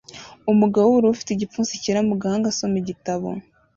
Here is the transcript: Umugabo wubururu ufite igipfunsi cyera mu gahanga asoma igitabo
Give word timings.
Umugabo 0.51 0.85
wubururu 0.87 1.13
ufite 1.15 1.29
igipfunsi 1.31 1.81
cyera 1.81 2.01
mu 2.09 2.15
gahanga 2.21 2.45
asoma 2.49 2.75
igitabo 2.81 3.27